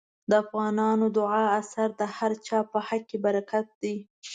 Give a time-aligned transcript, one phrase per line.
[0.29, 3.95] د افغان د دعا اثر د هر چا په حق کې برکت دی.